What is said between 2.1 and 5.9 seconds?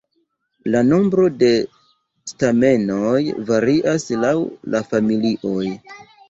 stamenoj varias laŭ la familioj.